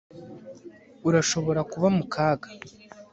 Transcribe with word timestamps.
Urashobora 1.07 1.61
kuba 1.71 1.87
mu 1.95 2.03
kaga 2.13 2.49